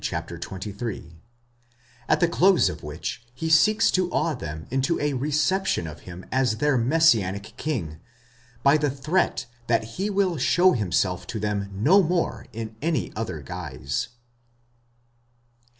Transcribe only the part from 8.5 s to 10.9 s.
by the threat that he will show